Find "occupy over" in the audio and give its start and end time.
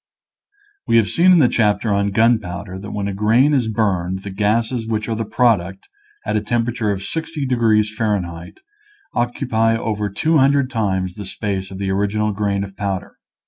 9.13-10.09